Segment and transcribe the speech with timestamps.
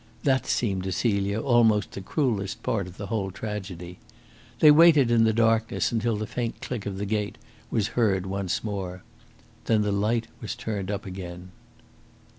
[0.23, 3.99] That seemed to Celia almost the cruellest part of the whole tragedy.
[4.57, 7.37] They waited in the darkness until the faint click of the gate
[7.69, 9.03] was heard once more.
[9.65, 11.51] Then the light was turned up again.